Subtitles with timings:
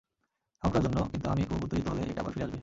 [0.63, 2.59] এখনকার জন্য, কিন্তু আমি খুব উত্তেজিত হলে, এটা আবার ফিরে আসবে।